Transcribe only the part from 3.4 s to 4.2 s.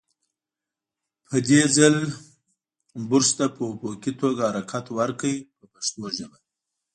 په افقي